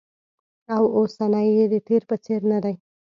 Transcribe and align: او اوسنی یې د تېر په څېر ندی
او 0.75 0.83
اوسنی 0.97 1.47
یې 1.57 1.65
د 1.73 1.75
تېر 1.87 2.01
په 2.09 2.15
څېر 2.25 2.41
ندی 2.51 2.75